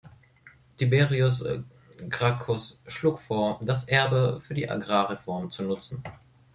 Tiberius 0.77 1.45
Gracchus 2.09 2.81
schlug 2.87 3.19
vor, 3.19 3.59
das 3.61 3.87
Erbe 3.87 4.39
für 4.39 4.55
die 4.55 4.67
Agrarreform 4.67 5.51
zu 5.51 5.61
nutzen. 5.61 6.01